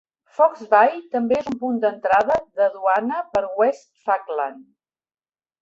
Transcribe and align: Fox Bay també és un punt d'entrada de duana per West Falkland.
Fox 0.37 0.61
Bay 0.71 0.95
també 1.15 1.37
és 1.41 1.51
un 1.51 1.59
punt 1.65 1.77
d'entrada 1.83 2.39
de 2.63 2.71
duana 2.79 3.21
per 3.37 3.45
West 3.61 3.89
Falkland. 4.09 4.69